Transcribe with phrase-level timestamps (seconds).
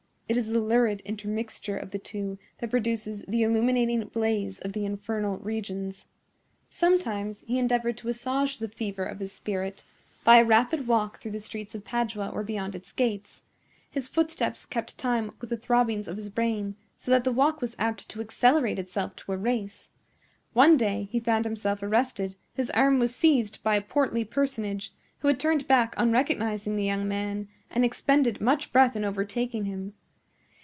[0.31, 4.85] It is the lurid intermixture of the two that produces the illuminating blaze of the
[4.85, 6.05] infernal regions.
[6.69, 9.83] Sometimes he endeavored to assuage the fever of his spirit
[10.23, 13.41] by a rapid walk through the streets of Padua or beyond its gates:
[13.89, 17.75] his footsteps kept time with the throbbings of his brain, so that the walk was
[17.77, 19.89] apt to accelerate itself to a race.
[20.53, 25.27] One day he found himself arrested; his arm was seized by a portly personage, who
[25.27, 29.93] had turned back on recognizing the young man and expended much breath in overtaking him.